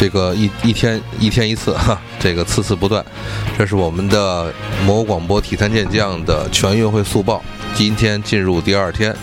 [0.00, 3.04] 这个一一天一天一次哈，这个次次不断。
[3.58, 4.50] 这是我们的
[4.86, 7.42] 某广播体坛健将的全运会速报，
[7.74, 9.14] 今天进入第二天。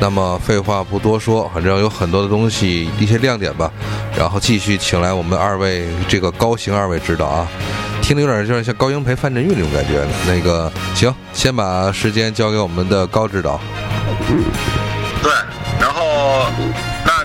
[0.00, 3.70] 那么废话不多说，反正有很多的东西，一些亮点吧。
[4.16, 7.46] 然后继续请来我们二位这个高行二位指导啊，
[8.00, 10.02] 听着有点像像高英培、范振钰那种感觉。
[10.26, 13.60] 那个行，先把时间交给我们的高指导。
[15.22, 15.30] 对，
[15.78, 16.46] 然后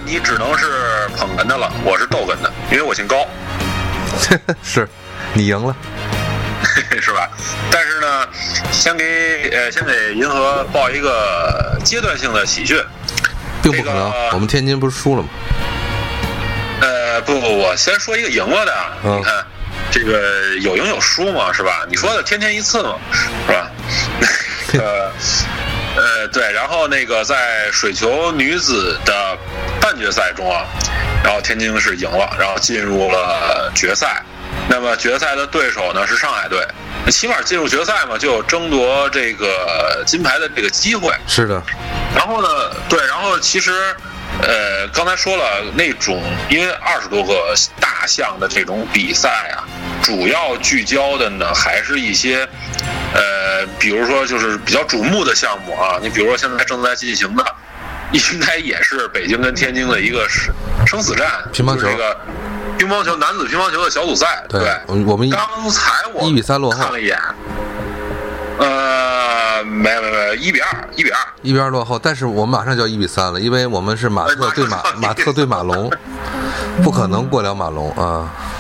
[0.10, 3.28] 你只能是捧哏的了，我是逗哏的，因为我姓高，
[4.64, 4.90] 是，
[5.34, 5.76] 你赢了。
[7.00, 7.30] 是吧？
[7.70, 8.28] 但是呢，
[8.72, 12.84] 先给呃，先给银河报一个阶段性的喜讯，
[13.62, 14.12] 并不可能。
[14.34, 15.30] 我们天津不是输了吗？
[16.82, 18.74] 呃，不不不，先说一个赢了的。
[19.04, 19.46] 你看，
[19.92, 21.86] 这个有赢有输嘛，是吧？
[21.88, 22.96] 你说的天天一次嘛，
[23.46, 23.72] 是吧？
[24.74, 25.12] 呃，
[25.96, 26.52] 呃，对。
[26.52, 29.38] 然后那个在水球女子的
[29.90, 30.68] 半决赛中啊，
[31.24, 34.22] 然后天津是赢了，然后进入了决赛。
[34.68, 36.64] 那么决赛的对手呢是上海队，
[37.10, 41.12] 起码进入决赛嘛，就有争夺这个金牌的这个机会。
[41.28, 41.60] 是的。
[42.16, 42.48] 然后呢，
[42.88, 43.72] 对，然后其实，
[44.44, 49.66] 呃，刚才说了那种，因为二十多个大项的这种比赛啊，
[50.04, 52.48] 主要聚焦的呢还是一些，
[53.16, 57.44] 呃，比如说就是比较瞩目的项目啊，你比如说现在正在进行的，
[58.34, 60.54] 应该也是北京跟天津的一个生
[60.86, 62.18] 生死战，乒乓球这个。
[62.78, 67.20] 乒乓球男子乒乓球的小组赛，对，我们刚才我一比三落后，看了一眼，
[68.58, 75.92] 呃，没有没有没有，一比二，一比二，一比二落后，但是我们马上就要一比三了，因为我们是马特对马马特对马龙，
[76.82, 78.32] 不可能过了马龙啊。
[78.32, 78.59] 对，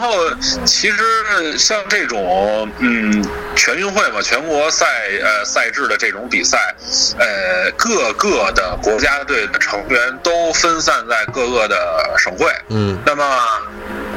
[0.00, 0.16] 然后
[0.64, 3.20] 其实像这种嗯
[3.56, 4.86] 全运会嘛，全国赛
[5.20, 6.72] 呃赛制的这种比赛，
[7.18, 13.24] 呃各个的国家队的成员都分散在各个的省会，嗯，那么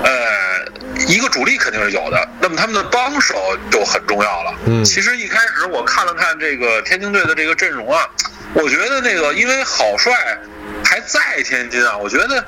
[0.04, 0.12] 呃
[1.08, 4.54] 一个主力肯定是有的，那么他们的帮手就很重要了。
[4.68, 8.08] 嗯，其实一开始我看了看这个天津队的这个阵容啊，
[8.54, 10.14] 我觉得那个因为郝帅。
[10.92, 11.96] 还在天津啊？
[11.98, 12.46] 我觉得，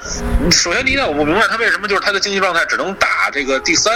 [0.52, 3.94] 首先第一点，我不明白他为什么就是他的竞技状态只能打这个第三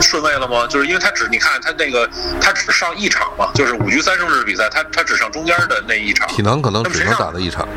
[0.00, 0.66] 顺位了吗？
[0.66, 2.08] 就是因为他只你看他那个
[2.40, 7.68] 他只上一场嘛，就是五局三胜制比赛，他他只上中间的那一场，体能可能只能打那一场。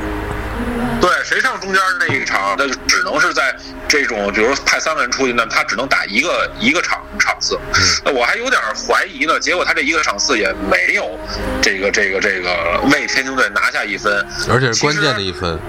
[1.28, 3.56] 对，谁上中间那一场，那就只能是在
[3.88, 7.60] 这种，比如派三个人出去，那他只能打一个一个场场次。
[8.06, 11.20] 那我还有点怀疑呢，结果他这一个场次也没有
[11.62, 15.60] 这个这个这个为天津队拿下一分，而且是关键的一分。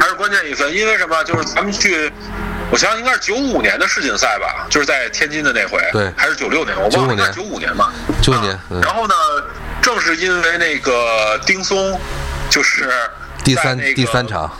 [0.00, 1.22] 还是关键一分，因为什么？
[1.22, 2.10] 就是咱们去，
[2.72, 8.58] 我想想应该是九五年的世锦赛吧，就是在天津的那回，对，还是九六年，我忘了，九五年吧，九五年。
[8.82, 9.14] 然后呢，
[9.80, 12.00] 正是因为那个丁松，
[12.50, 12.90] 就是
[13.44, 14.50] 第三第三场，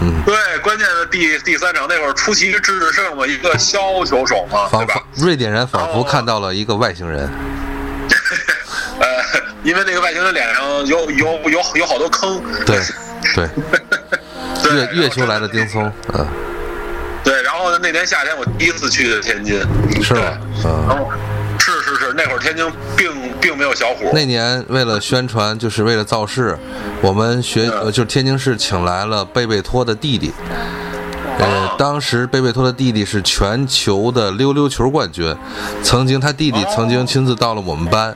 [0.00, 5.02] 嗯，对，关键的第第三场那会儿出奇制胜的，一个削球手嘛，对吧？
[5.16, 7.28] 瑞典人仿佛看到了一个外星人，
[9.00, 9.06] 呃，
[9.62, 12.80] 因为那个外星人脸上有有有有好多坑，对
[13.34, 13.48] 对。
[14.74, 16.26] 月月球来的丁松，嗯，
[17.24, 19.58] 对，然后那年夏天我第一次去的天津，
[20.02, 20.38] 是吧？
[20.64, 21.08] 嗯，
[22.18, 24.10] 那会儿天津并并没有小虎。
[24.12, 26.58] 那年为了宣传，就是为了造势，
[27.00, 30.32] 我们学就是天津市请来了贝贝托的弟弟，
[31.38, 35.34] 呃，当时贝贝托的弟弟是全球的溜溜球冠军，
[35.82, 38.14] 曾经他弟弟曾经亲自到了我们班。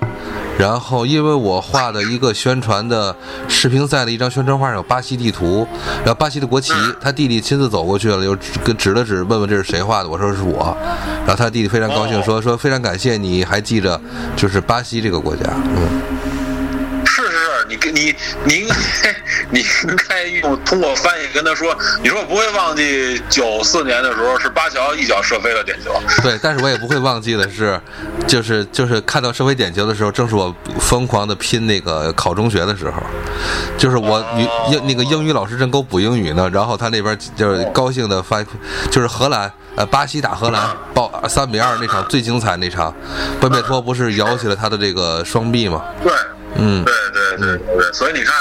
[0.58, 3.16] 然后，因为我画的一个宣传的
[3.48, 5.66] 世乒赛的一张宣传画上有巴西地图，
[6.04, 10.76] 然后巴西的国旗，他弟弟亲自走过去了，又跟指了指，问问这是谁画的，我说是我，
[11.26, 13.98] 然后他弟弟非常高兴，说说非常感谢你还记着，
[14.36, 15.44] 就是巴西这个国家，
[15.74, 16.41] 嗯。
[17.72, 18.14] 你跟你
[18.44, 18.74] 你应该
[19.50, 25.90] 你应该用通过翻译跟他说，你说我不会忘记九四年的时候是巴乔一脚射飞了点球。
[26.22, 27.80] 对，但是我也不会忘记的是，
[28.26, 33.02] 就是就是看到射飞点球的时候，正是我疯狂的拼那个考中学的时候，
[33.78, 38.44] 就是我语英那个英语老师正给我补英语呢，然后他那边就是高兴的发，
[38.90, 42.94] 就是荷兰呃巴西打荷兰 报三比二那场最精彩那场，
[43.40, 45.82] 贝贝托不是摇起了他的这个双臂吗？
[46.02, 46.12] 对。
[46.56, 48.34] 嗯，对对对对，所以你看，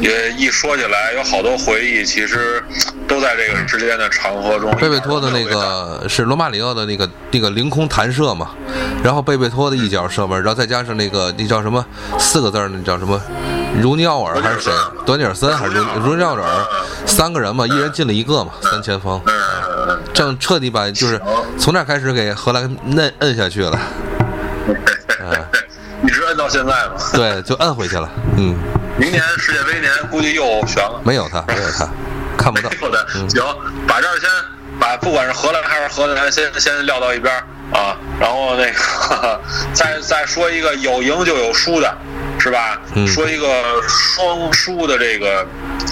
[0.00, 2.62] 也一说起来，有好多回忆，其实
[3.06, 4.70] 都在这个之间的长河中。
[4.76, 8.50] 贝贝托的那个是罗马里奥的那个那个凌空弹射嘛，
[9.02, 11.84] 然后贝贝托的一脚射门，然后再加上那个那叫什么
[12.18, 13.20] 四个字儿，那叫什么
[13.80, 14.72] 如尼奥尔还是谁？
[15.04, 16.44] 德尼尔森还是如如尼奥尔？
[17.06, 19.20] 三个人嘛，一人进了一个嘛，三前锋，
[20.12, 21.20] 正彻底把就是
[21.58, 23.78] 从那开始给荷兰摁摁下去了。
[26.48, 26.94] 到现在嘛？
[27.12, 28.08] 对，就摁回去了。
[28.36, 28.56] 嗯，
[28.96, 31.00] 明年世界杯年估计又悬了。
[31.04, 31.88] 没有他，没有他，
[32.36, 32.70] 看不到。
[32.80, 33.44] 有的，行，
[33.86, 34.28] 把这儿先
[34.80, 37.34] 把啊，不管是荷兰还是荷兰，先先撂到一边
[37.72, 37.96] 啊。
[38.18, 39.40] 然后那个
[39.74, 41.94] 再再说一个有赢就有输的，
[42.38, 42.80] 是吧？
[43.06, 45.46] 说一个双输的这个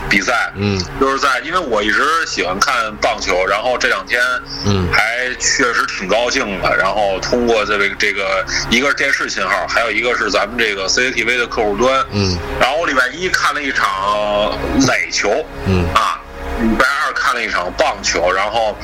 [0.08, 4.20] 比赛，嗯，就是在因为我一直喜欢看棒球，然后这两天，
[4.64, 6.76] 嗯，还确实挺高兴的。
[6.76, 14.56] 然后通过这个这个一个是电视信号，还有一个是咱们这个 CCTV 的客户端，嗯，然后我礼拜一看了一场
[14.86, 16.20] 垒球，嗯啊，
[16.62, 18.76] 礼拜二看了一场棒球，然后。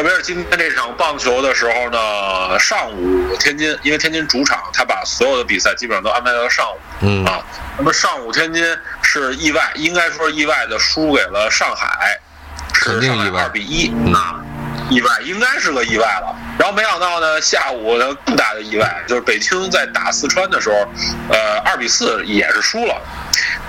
[0.00, 6.78] 特别是今天这场棒球的时候呢，上午天津，因为天津主场，他把所有的比赛基本上都安排到上午。
[7.02, 7.22] 嗯。
[7.26, 7.44] 啊，
[7.76, 8.64] 那么上午天津
[9.02, 12.18] 是意外，应该说意外的输给了上海，
[12.72, 13.92] 是上海二比一。
[14.14, 14.40] 啊，
[14.90, 16.36] 意外应该是个意外了。
[16.58, 20.74] 然后没想到呢，下午呢更大的意外就是北京在打四川的时候，
[21.30, 23.00] 呃，二比四也是输了。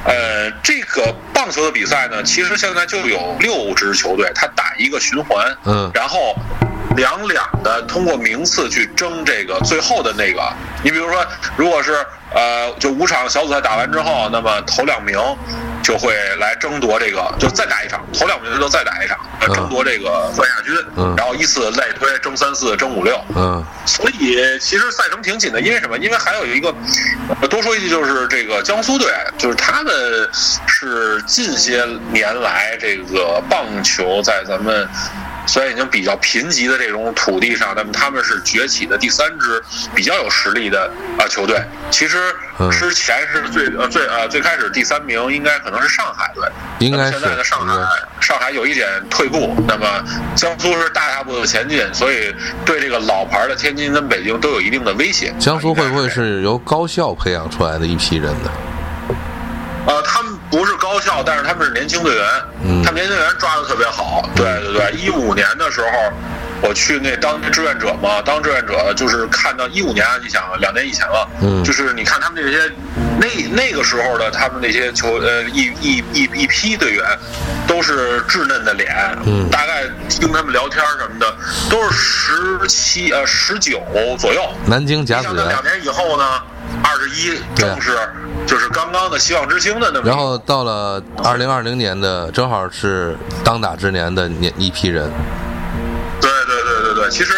[0.03, 6.35] 呃，这个棒球的比赛呢，其实现在就有六支球队，他打一个循环，嗯，然后
[6.97, 10.41] 两两的通过名次去争这个最后的那个。
[10.83, 11.25] 你比如说，
[11.55, 15.17] 如果是呃，就五场小组赛打完之后，那么头两名
[15.81, 19.17] 就会来争夺这个，就再打一场，头两名就再打一场，
[19.53, 23.65] 争夺这个冠亚军，嗯，然后依次类推，争三四，争五六，嗯。
[23.83, 25.97] 所以其实赛程挺紧的，因为什么？
[25.97, 26.73] 因为还有一个，
[27.49, 29.91] 多说一句，就是这个江苏队，就是他们
[30.67, 34.87] 是近些年来这个棒球在咱们
[35.47, 39.61] 虽然已经比较贫瘠的这种土地上，那么他们是崛起的第三支
[39.95, 41.59] 比较有实力的啊球队。
[41.89, 42.17] 其实
[42.71, 46.43] 之前是最呃最呃最开始第三名应该可能是上海队，
[46.79, 47.73] 应该是现在的上海
[48.19, 49.85] 上海有一点退步，那么
[50.35, 52.35] 江苏是大踏步的前进，所以
[52.65, 55.33] 对这个老牌的天津跟北京都有一定的威胁。
[55.39, 58.51] 江苏会不会是由高校培养出来的一批人呢？
[59.87, 62.23] 呃，他们不是高校，但是他们是年轻队员，
[62.63, 64.29] 嗯，他们年轻队员抓的特别好。
[64.35, 65.87] 对对对，一五年的时候，
[66.61, 72.71] 我去那当志愿者嘛，当志愿者就是看到一五年，你想两年以前了，嗯，就是你看他们这些
[73.19, 77.03] 那那个时候的他们那些球呃一一一一批队员，
[77.67, 81.35] 都是稚嫩的脸，嗯，大概听他们聊天什么的，
[81.69, 83.81] 都是十七呃十九
[84.19, 84.41] 左右。
[84.65, 85.47] 南京甲子园。
[85.47, 86.23] 两年以后呢，
[86.83, 87.97] 二十一正是。
[88.47, 95.09] 就是刚刚的希望之星的那么，然后到了二零二零年的，正好是当打之年的年一批人。
[97.11, 97.33] 对对对对对，其实，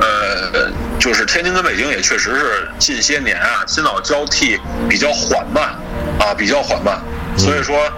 [0.00, 5.74] 呃，就是天津跟北京也确实是近些年啊，新老交替比较缓慢，
[6.20, 7.00] 啊，比较缓慢，
[7.36, 7.90] 所以说。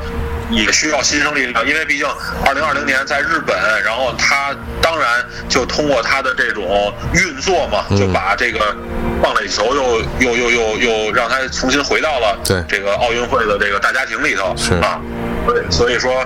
[0.50, 2.06] 也需要新生力量，因为毕竟
[2.46, 3.54] 二零二零年在日本，
[3.84, 8.74] 然后他当然就通过他的这种运作嘛，就把这个
[9.22, 14.98] 棒垒球又又又又又让他重新回到了这个奥运会的这个大家庭里头啊。
[15.46, 16.24] 对，所以说，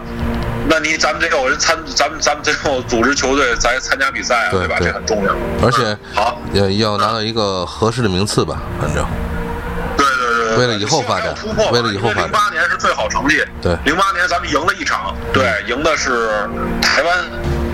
[0.73, 4.77] 那你咱们这有人参，咱们咱们这种组织球队来参加比赛啊，对吧？
[4.81, 5.35] 这很重要。
[5.63, 6.41] 而且好。
[6.55, 9.05] 要要拿到一个合适的名次吧，反正。
[9.99, 11.35] 对对对为了以后发展，
[11.73, 12.25] 为了以后发展。
[12.25, 16.49] 零八年是最好成绩，对，零八年咱们赢了一场，对，赢的是
[16.81, 17.19] 台湾，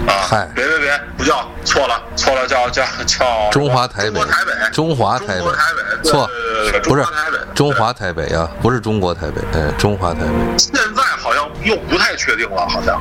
[0.08, 6.28] 啊，嗨，别别别，不叫，错了错了，叫叫叫中华台北，中华台北，中华台北，错，
[6.82, 7.02] 不是
[7.54, 8.26] 中华台北。
[8.34, 10.88] 啊，不是中国台北，哎，中华台北。
[11.28, 12.98] 好像又不太确定了，好像，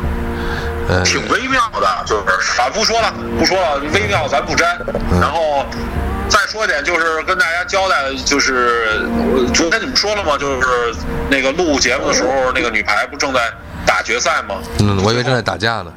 [1.05, 2.23] 挺微妙的，就是
[2.57, 4.77] 反复说了，不说了，微妙咱不沾，
[5.21, 5.65] 然后。
[6.29, 9.07] 再说一点，就是跟大家交代，就是
[9.53, 10.37] 昨天你们说了吗？
[10.37, 10.93] 就是
[11.29, 13.39] 那个录节目的时候，那个女排不正在
[13.85, 14.55] 打决赛吗？
[14.79, 15.93] 嗯，我以为正在打架呢。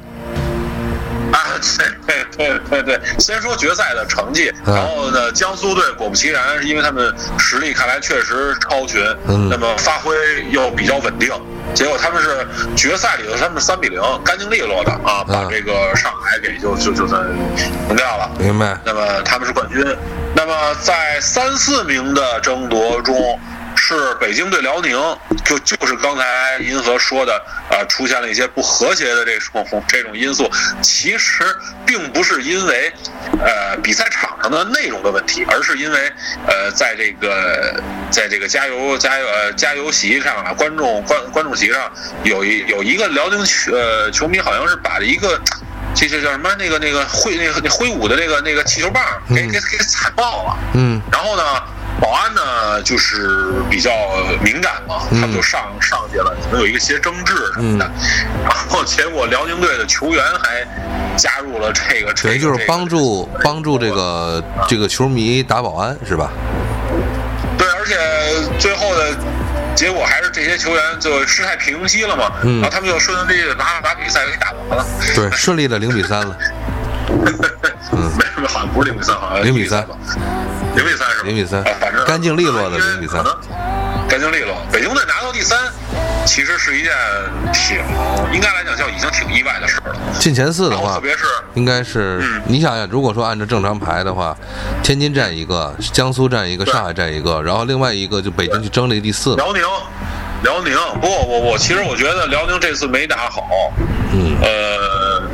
[1.35, 1.59] 啊，
[2.05, 9.01] 对对对对对，先说决赛的成绩，然后呢，江苏队果不其然，是因为他们实力看来确实超群，
[9.49, 10.13] 那么发挥
[10.49, 11.29] 又比较稳定，
[11.73, 17.21] 结果他们是决赛里头他们是三比零，干净利落的啊，把这个上海给就就就算
[17.89, 18.29] 赢掉了。
[18.37, 18.77] 明白。
[18.85, 19.83] 那么他们是冠军，
[20.35, 23.39] 那么在三四名的争夺中。
[23.83, 24.91] 是北京对辽宁，
[25.43, 30.47] 就就是刚才银河说的，呃，出现了一些不和谐的这种 这种因素。
[30.83, 31.43] 其实
[31.83, 32.93] 并不是因为，
[33.43, 36.13] 呃，比赛场上的内容的问题，而是因为，
[36.45, 41.91] 呃，在这个在这个加油加油呃加油席上啊，观众观观众席上
[42.23, 45.41] 有一有一个辽宁球呃球迷，好像是把一个
[45.95, 50.57] 这这叫什么那个那个挥那个那挥舞的那个那个气球棒给给给踩爆了。
[50.75, 51.43] 嗯，然后呢？
[52.01, 53.91] 保安呢，就是比较
[54.43, 57.89] 敏感嘛，他们就上上去了，可能有一个些争执什么的，
[58.43, 60.65] 然后结果辽宁队的球员还
[61.15, 66.31] 加入了这个，等于就是帮助帮助这个这个球迷打保安是吧？
[67.55, 67.95] 对，而且
[68.57, 69.15] 最后的
[69.75, 74.85] 结果还是这些球员就事态平息了嘛，嗯然后他们就顺顺利利的拿把比赛给打完了。
[75.15, 76.35] 对，顺利的零比三了。
[77.93, 79.95] 嗯没有，好像不是零比三，好像零比三吧？
[80.75, 81.23] 零比三是吧？
[81.25, 83.23] 零比三啊，反正干净利落的零比三
[84.07, 84.55] 干净利落。
[84.71, 85.57] 北京队拿到第三，
[86.25, 86.91] 其实是一件
[87.53, 87.77] 挺
[88.33, 89.95] 应该来讲叫已经挺意外的事了。
[90.19, 91.23] 进前四的话特，别是
[91.53, 94.35] 应该是嗯你想想，如果说按照正常排的话，
[94.83, 99.35] 天津占一个，江苏占一个，上海占一个，然后另外一个就北京去争这个第四。
[99.35, 99.61] 辽宁，
[100.43, 103.71] 辽宁，不过我我其实我觉得辽宁这次没打好，
[104.13, 104.80] 嗯呃，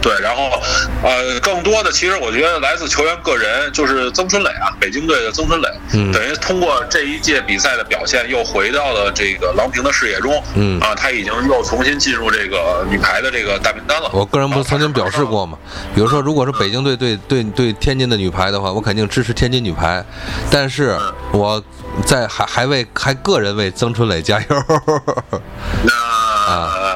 [0.01, 0.61] 对，然后
[1.03, 14.09] 呃，更多的其实我觉得来自球员个人，就是曾春磊啊，北京队的曾春磊，嗯等于通过这一届比赛的表现，又回到了这个郎平的视野中，嗯啊，他已经又重新进入这个女排的这个大名单了。
[14.13, 15.57] 我个人不是曾经表示过吗？
[15.93, 20.03] 比如说，如果是北京队对对对天津的女排的话，我肯定支持天津女排，
[20.51, 20.97] 但是
[21.31, 21.61] 我
[22.05, 24.45] 在还还为还个人为曾春磊加油。
[25.83, 26.86] 那啊嗯，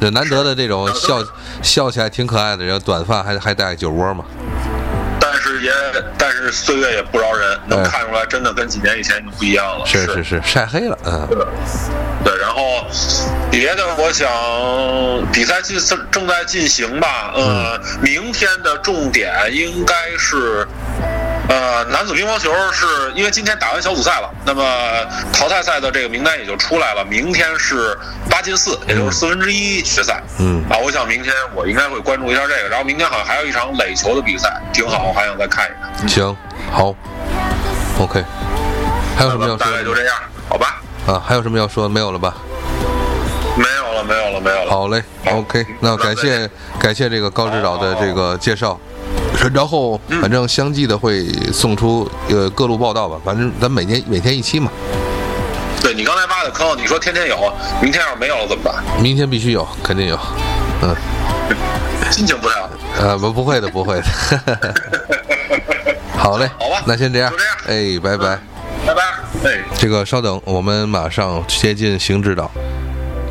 [0.00, 1.22] 这难得的这种笑
[1.62, 4.24] 笑起来挺可爱的人，短发还还带酒窝嘛。
[5.20, 5.70] 但是也
[6.16, 9.84] 但是岁月也不饶人，能哎看出来，真的跟几年以前就不一样了。
[9.84, 11.28] 是是是，晒黑了，嗯
[12.24, 12.86] 对，然后
[13.50, 14.26] 别的，我想
[15.32, 17.32] 比赛进正正在进行吧。
[17.34, 20.66] 呃，明天的重点应该是。
[21.50, 24.62] 呃，男子乒乓球是因为今天打完小组赛了，那么
[25.32, 27.04] 淘汰赛的这个名单也就出来了。
[27.04, 27.98] 明天是
[28.30, 30.22] 八进四，也就是四分之一决赛。
[30.38, 32.68] 嗯啊，我想明天我应该会关注一下这个。
[32.68, 36.08] 然后明天好像还有一场垒球的比赛，挺好，我还想再看一看。
[36.08, 36.36] 行，
[36.70, 36.94] 好
[37.98, 38.24] ，OK，
[39.16, 40.14] 还有什么要说大概就这样，
[40.48, 40.80] 好吧？
[41.08, 41.20] 啊？
[41.26, 41.88] 还有什么要说？
[41.88, 42.32] 没有了吧？
[43.56, 44.70] 没有了，没有了，没有了。
[44.70, 48.78] 好嘞好，OK，那感谢感谢这个高指导的这个介绍，
[49.48, 54.70] 然后反正相继的会送出呃各路报道吧，反正咱每天每天一期嘛，
[55.80, 57.36] 对你刚才挖的坑，你说天天有，
[57.80, 58.74] 明天要是没有了怎么办？
[59.02, 60.18] 明天必须有，肯定有，
[60.82, 60.94] 嗯，
[62.12, 62.68] 心情不太好。
[62.98, 64.74] 呃不不会的不会的，
[66.18, 68.38] 好嘞，好吧那先这样就这样，哎，拜拜。
[68.86, 69.02] 拜拜。
[69.44, 69.60] 哎。
[69.78, 72.50] 这个稍等，我们马上接近邢指导。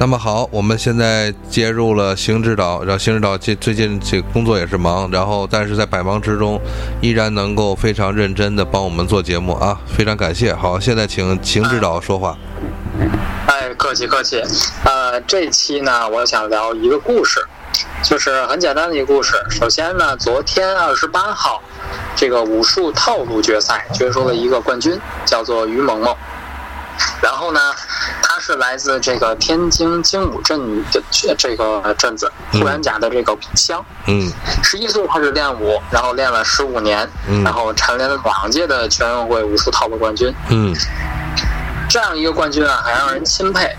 [0.02, 6.58] 那么好，我们现在接入了邢指导，然后邢指导最最近这工作也是忙，然后但是在百忙之中，
[7.02, 10.56] 依然能够非常认真的帮我们做节目啊，非常感谢。
[10.56, 12.38] 好，现在请邢指导说话。
[13.48, 14.42] 哎，客气客气。
[14.86, 17.46] 呃，这期呢，我想聊一个故事，
[18.02, 19.36] 就是很简单的一个故事。
[19.50, 21.62] 首先呢，昨天二十八号，
[22.16, 26.16] 这个武术套路决赛决出了一个冠军，叫做于萌萌。
[27.22, 27.60] 然后呢，
[28.50, 31.00] 是来自这个天津精武镇的
[31.38, 33.86] 这个镇子嗯富源甲的这个故乡。
[34.08, 34.28] 嗯
[34.64, 40.34] 十一岁开始练武，然后练了十五年，嗯然后蝉联了两届的全运会武术套路冠军。
[40.50, 40.76] 嗯
[41.88, 43.72] 这样一个冠军啊，很让人钦佩。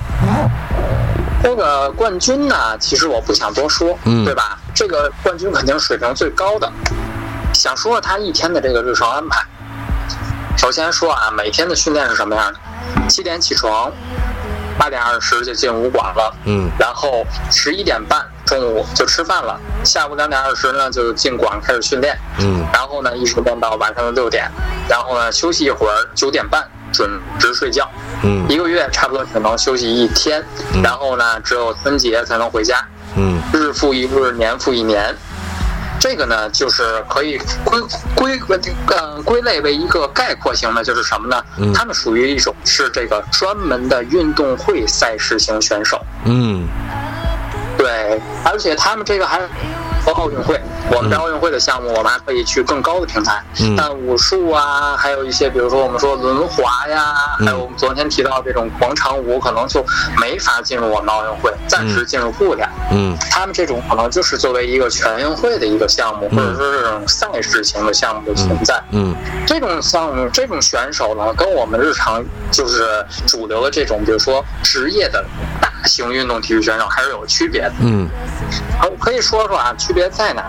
[1.43, 4.57] 这个冠军呢，其实我不想多说，嗯对吧？
[4.73, 6.71] 这个冠军肯定是水平最高的。
[7.53, 9.45] 想说说他一天的这个日程安排。
[10.57, 12.61] 首先说啊，每天的训练是什么样的？
[13.09, 13.91] 七点起床，
[14.81, 16.71] 八点二十就进武馆了，嗯。
[16.79, 22.65] 然后十一点半中午就吃饭了，下午两点二十呢就进馆开始训练，嗯。
[22.73, 24.51] 然后呢一直练到晚上的六点，
[24.89, 27.87] 然后呢休息一会儿，九点半准时睡觉。
[28.23, 28.47] 嗯。
[28.49, 30.83] 一个月差不多只能休息一天，嗯。
[30.83, 32.83] 然后呢，只有春节才能回家，
[33.17, 33.39] 嗯。
[33.53, 35.15] 日复一日，年复一年。
[36.01, 37.39] 这个呢，就是可以
[38.17, 41.45] 归归呃归类为一个概括型的，就是什么呢？
[41.59, 41.73] 嗯。
[41.75, 46.67] 他们属于一种是这个专门的运动会赛事型选手，嗯。
[47.77, 49.41] 对，而且他们这个还
[50.05, 53.43] 和奥运会，我们在奥运会的项目，我们还可以去更高的平台。
[53.61, 59.85] 嗯但武术啊，还有一些，比如说我们说轮滑呀，嗯还有我们昨天提到这种广场舞，可能就
[60.21, 62.69] 没法进入我们的奥运会，暂时进入不了。
[62.91, 68.83] 嗯他们这种可能就是作为一个全运会的一个项目，或者说种赛事型的项目的存在。
[68.93, 69.15] 嗯
[69.47, 75.25] 这种项目，这种选手呢，跟我们日常就是主流的这种，比如说职业的
[75.60, 77.73] 大型运动体育选手还是有区别的。
[77.81, 78.09] 嗯
[78.79, 80.45] 好，可以说说啊，区别在哪？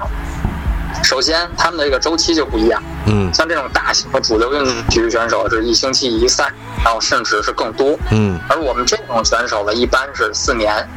[1.04, 2.82] 首先，他们的这个周期就不一样。
[3.06, 6.52] 嗯像这种大型的主流运动体育选手是一星期一赛，
[6.84, 7.98] 然后甚至是更多。
[8.12, 10.88] 嗯，而我们这种选手呢，一般是四年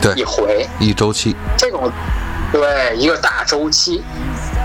[0.00, 1.34] 对一，回，一周期。
[1.56, 1.90] 这种
[2.52, 4.04] 对一个大周期。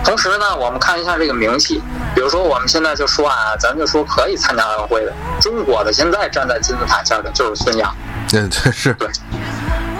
[0.03, 1.81] 同时呢，我们看一下这个名气，
[2.13, 7.89] 比如说我们现在就说啊，咱就说可以参加奥运会的，中国的现在站在金字塔尖的就是孙杨，
[8.33, 9.07] 嗯，这是对，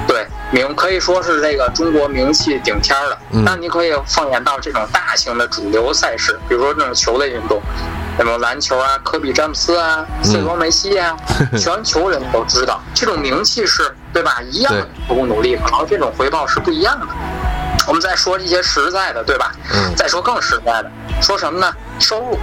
[0.08, 3.18] 对，名可以说是这个中国名气顶天儿的。
[3.32, 7.62] 嗯那你可以放眼到这种大型的主流赛事，比如说这种球类运动，
[8.18, 11.16] 什么篮球啊，科比詹姆斯啊，C 罗梅西啊，
[11.58, 14.42] 全球人都知道，这种名气是对吧？
[14.50, 14.74] 一样
[15.08, 17.08] 付出努力，然后这种回报是不一样的。
[17.86, 19.52] 我们再说一些实在的，对吧？
[19.74, 19.94] 嗯。
[19.96, 21.72] 再说更实在的，说什么呢？
[22.00, 22.40] 收入。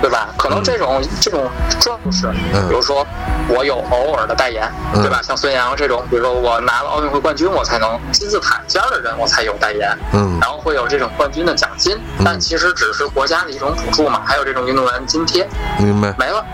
[0.00, 0.28] 对吧？
[0.36, 1.48] 可能这种这种
[1.80, 2.30] 壮士，
[2.68, 3.06] 比如说
[3.48, 5.20] 我有偶尔的代言，对吧？
[5.22, 9.96] 像孙杨这种，比如说我拿了奥运会冠军，我才能金字塔尖的人，我才有代言。
[10.12, 14.20] 嗯，然后会有这种冠军的奖金，但其实只是国家的一种补助嘛。
[14.24, 15.48] 还有这种运动员津贴，
[15.78, 16.14] 明白？
[16.18, 16.44] 没了。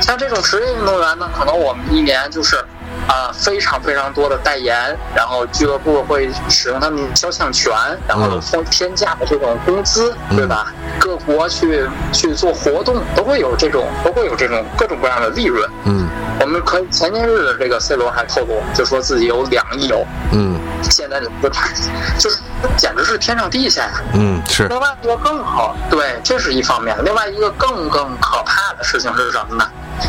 [0.00, 2.64] 像这种职业运动员呢，可能我们一年就是。
[3.08, 7.72] 啊，非常非常多的代言，然后俱乐部会使用他们肖像权，
[8.06, 10.72] 然后付天价的这种工资，对吧？
[10.98, 15.68] 各国去去做活动，都会有这种，都会有这种各种各样的利润。
[15.84, 16.08] 嗯，
[16.40, 20.06] 我们可以前些日子这个 C 罗还透露，就说自己有两亿欧。
[20.32, 21.70] 嗯，现在的资产
[22.18, 22.38] 就是
[22.76, 24.02] 简直是天上地下呀。
[24.14, 24.68] 嗯，是。
[24.68, 26.96] 另外一个更好，对，这是一方面。
[27.04, 29.68] 另外一个更更可怕的事情是什么呢？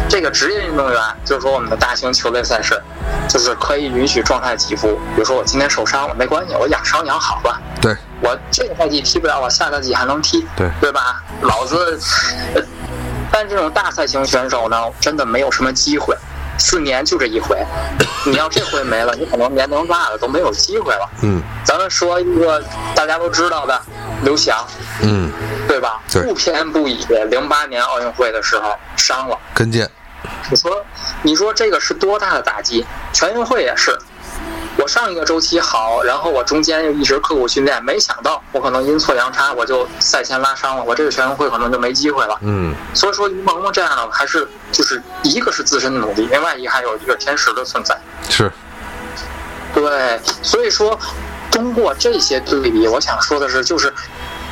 [0.10, 2.82] 这个职业运动员，就是说我们的大型球类赛事，
[3.28, 5.00] 就是可以允许状态起伏。
[5.16, 7.62] 比如说我今天受伤了，没关系，我养伤养好了。
[7.82, 10.46] 对，我这个赛季踢不了，我下赛季还能踢。
[10.56, 11.24] 对，对吧？
[11.42, 12.00] 老子，
[13.32, 16.16] 但这种大赛型选手呢，真的没有什么机会。
[16.60, 17.58] 四年就这一回，
[18.28, 21.10] 你要这回没了，你可能年龄大了都没有机会了。
[21.24, 22.64] 嗯，咱们说一个
[22.94, 23.82] 大家都知道的
[24.22, 24.64] 刘翔，
[25.02, 25.32] 嗯，
[25.74, 26.00] 对吧？
[26.22, 29.88] 不偏不倚，零八年奥运会的时候伤了跟腱。
[30.52, 30.86] 你说，
[31.24, 32.86] 你说这个是多大的打击？
[33.12, 33.98] 全运会也是。
[34.78, 42.38] 我上一个周期好，然后我中间又一直刻苦训练，没想到我可能阴错阳差，我就赛前拉伤了，我这个全运会可能就没机会了。
[42.42, 48.00] 嗯，所以说于萌萌这样的还是就是一个是自身的努力，另外一个还有一个天时的存在。
[48.30, 48.52] 是，
[49.74, 51.00] 对，所以说
[51.52, 53.92] 通过这些对比，我想说的是，就是。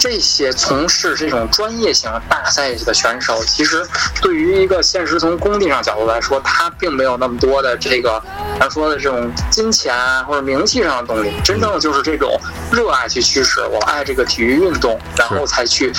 [0.02, 3.88] 这些从事这种专业型大赛的选手，其实
[4.20, 8.20] 对于一个现实从工地上角度来说，他并没有那么多的这个
[8.60, 12.36] 咱说的这种金钱啊或者名气上的动力，真正的就是这种
[12.72, 15.94] 热爱去驱使，我爱这个体育运动，然后才去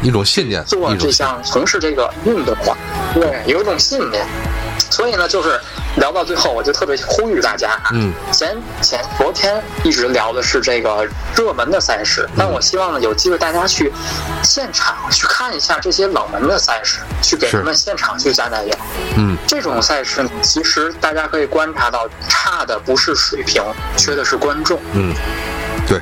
[0.00, 2.76] 一种信念做这项从事这个运动的，
[3.12, 4.26] 对，有一种信念。
[4.88, 5.60] 所以呢，就是
[5.96, 13.92] 聊到最后，我就特别呼吁大家啊，嗯，前前昨天一直聊的是这个热门的赛事，但我希望呢，有机会大家去
[14.42, 18.70] 现场去看一下这些冷门的赛事，去给他们现场去加加油。
[19.16, 23.62] 嗯，这种赛事呢，其实大家可以观察到，差的不是水平，
[23.96, 24.80] 缺的是观众。
[24.92, 25.12] 嗯，
[25.88, 26.00] 对，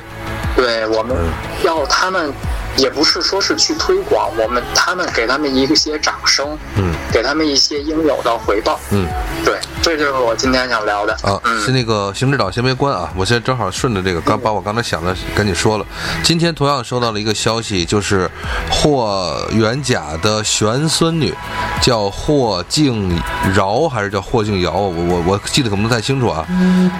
[0.55, 1.17] 对，我们
[1.63, 2.31] 要他们。
[2.77, 9.05] 也不是说是去推广，我们他们给他们一些掌声，嗯，给他们一些应有的回报，嗯，
[9.43, 11.39] 对，这就是我今天想聊的啊。
[11.59, 15.85] 是那个邢指导先别关啊，我现在正好顺着这个，刚把我刚才想的赶紧说了。
[16.23, 18.29] 今天同样收到了一个消息，就是
[18.69, 21.33] 霍元甲的玄孙女
[21.81, 23.19] 叫霍静
[23.53, 24.71] 饶还是叫霍静瑶？
[24.71, 26.45] 我我我记得可能不太清楚啊。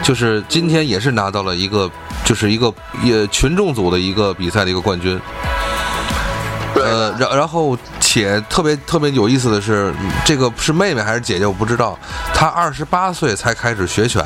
[0.02, 1.90] 就是今天也是拿到了一个，
[2.26, 5.20] 就是一个也群众组的一个比赛的一个冠军。
[6.84, 9.94] 呃，然然后且特别特别有意思的是，
[10.26, 11.98] 这个是妹妹还是姐姐，我不知道。
[12.34, 14.26] 她二十八岁才开始学拳。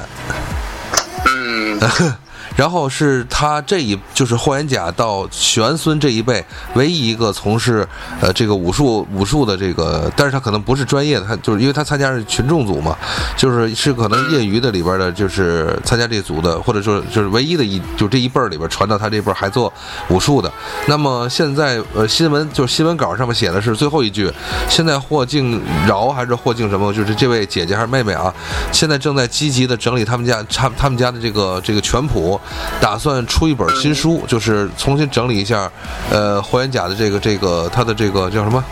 [1.26, 1.80] 嗯。
[2.56, 6.44] 然后是他这一就是霍元甲到玄孙这一辈
[6.76, 7.88] 唯一一个从事
[8.22, 12.96] 呃这个武术武术的这个，但是他可能不是专业的，他就是因为他参加是群众组嘛，
[13.36, 19.72] 就是是可能业余的里边的，就是参加这组的，或者说就是唯一的一就这一辈儿里边传到他这辈儿还做
[20.10, 20.52] 武术的。
[20.88, 24.32] 那么现在呃新闻就是新闻稿上面写的是最后一句，
[24.70, 28.34] 现在霍静饶还是霍静什么，就是这位姐姐还是妹妹啊，
[28.72, 32.40] 现在正在积极的整理他们家他他们家的这个这个拳谱。
[32.82, 35.70] 打算出一本新书，就是重新整理一下，
[36.12, 38.64] 呃，霍元甲的这个这个他的这个叫什么？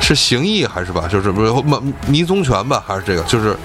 [0.00, 1.06] 是形意还是吧？
[1.10, 2.82] 就是不是迷迷踪拳吧？
[2.86, 3.22] 还是这个？
[3.24, 3.56] 就是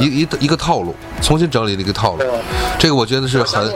[0.00, 2.24] 一一一个套路，重新整理的一个套路。
[2.78, 3.72] 这个我觉得是很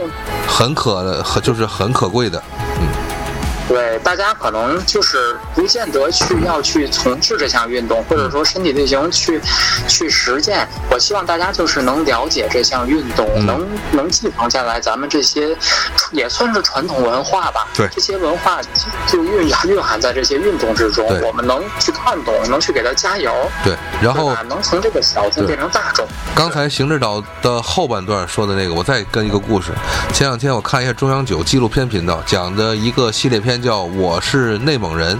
[0.47, 2.41] 很可很就是很可贵的，
[4.05, 9.41] 大家可能就是不见得去要去从事这项运动，或者说身体力行去
[9.87, 10.67] 去实践。
[10.91, 15.57] 我希望大家就是能了解这项运动，能能继承下来咱们这些
[16.11, 17.67] 也算是传统文化吧。
[17.73, 18.61] 对，这些文化
[19.07, 21.03] 就蕴蕴含在这些运动之中。
[21.23, 23.33] 我们能去看懂，能去给他加油。
[23.63, 26.05] 对，然后能从这个小众变成大众。
[26.35, 29.71] 刚才邢指导的后半段说的那个，我再跟一个故事。
[30.13, 33.55] 前两天我看一下中央九纪录片频道讲的一个系列片。
[33.55, 35.17] 叫我是内蒙人，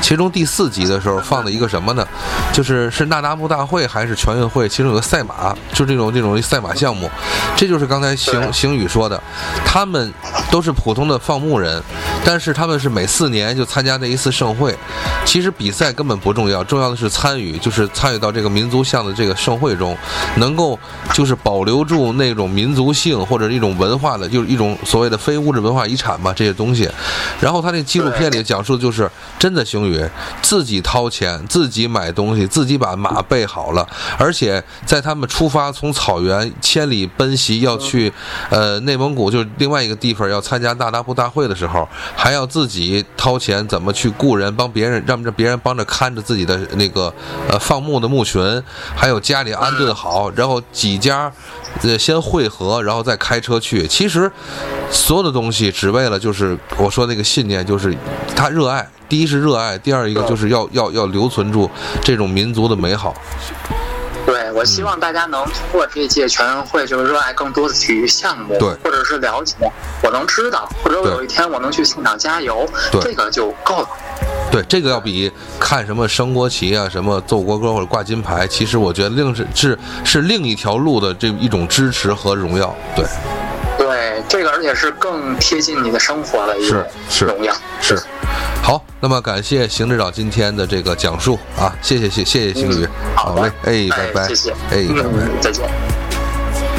[0.00, 2.06] 其中第四集的时候放的一个什么呢？
[2.52, 4.68] 就是是那达慕大会还是全运会？
[4.68, 7.10] 其中有个赛马，就这种这种赛马项目。
[7.54, 9.22] 这就是刚才邢邢宇说的，
[9.66, 10.12] 他们
[10.54, 11.82] 都是普通的放牧人，
[12.24, 14.72] 但是他们是每四年就参加这一次盛会。
[15.24, 19.98] 其实比赛根本不重要，重要的是参与，就是参与到这个民族项的这个盛会中，
[20.36, 20.78] 能够
[21.12, 26.88] 就是保留住那种民族性或者一种文化的，就是一种所谓的非物质文化遗产吧这些东西。
[27.40, 30.08] 然后他那纪录片里讲述的就是真的星宇
[30.40, 33.84] 自己掏钱，自己买东西，自己把马备好了，
[34.16, 38.12] 而且在他们出发从草原千里奔袭要去，
[38.50, 40.43] 呃内蒙古就是另外一个地方要。
[40.44, 47.12] 参加大大布大会的时候，还要自己掏钱，怎么去雇人帮别人，让着别人帮着看着自己的那个
[47.48, 48.62] 呃放牧的牧群，
[48.94, 51.32] 还有家里安顿好，然后几家
[51.82, 53.86] 呃先汇合，然后再开车去。
[53.86, 54.30] 其实
[54.90, 57.96] 所有的东西只为了就是我说那个信念，就是
[58.36, 58.86] 他热爱。
[59.06, 61.70] 第一是热爱，第二一个就是要要要留存住
[62.02, 63.14] 这种民族的美好。
[64.64, 69.54] 希望大家能通过这届全运会，就是热爱更多的体育项目，对，或者是了解，
[70.02, 72.68] 我能知道，或者我有一天我能去现场加油，
[73.02, 73.88] 这个就够了。
[74.50, 82.74] 对，这个要比看什么升国旗啊、什么奏国歌或者挂金牌，其实我觉得另是是是另一条路的这一种支持和荣耀。
[82.94, 83.04] 对，
[84.28, 86.86] 这个而且是更贴近你的生活的一个
[87.26, 87.54] 荣耀。
[87.80, 87.98] 是。
[88.62, 95.93] 好，那么感谢邢指导今天的这个讲述啊，谢谢谢谢谢星宇，好嘞，哎，拜拜，谢谢，哎，拜拜，再见。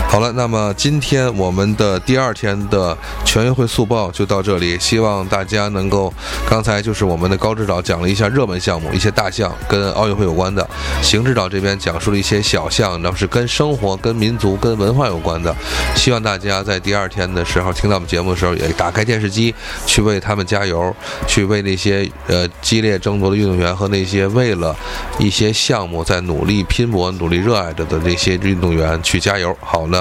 [0.08, 4.80] 好了，那么今天我们的第二天的全运会速报就到这里。
[4.80, 6.13] 希望大家能够，
[6.50, 10.65] 刚才就是我们的高指导讲了一下热门项目，一些大项跟奥运会有关的；
[11.04, 15.54] 邢指导这边讲述了一些小项，那是跟生活、跟民族、跟文化有关的。
[15.98, 19.54] 希望大家在第二天的时候听到我们节目的时候，也打开电视机
[19.86, 20.96] 去为他们加油，
[21.28, 24.74] 去为那些呃激烈争夺的运动员和那些为了
[25.20, 29.54] 一些项目在努力拼搏、努力热爱着的那些运动员去加油。
[29.60, 29.95] 好了。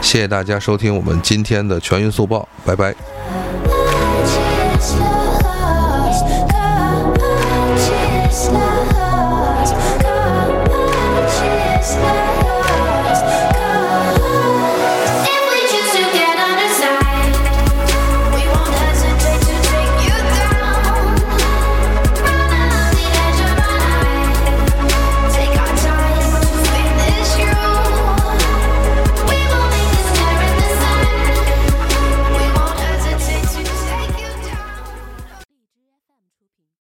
[0.00, 2.94] 谢谢大家收听我们今天的全运速报，拜拜。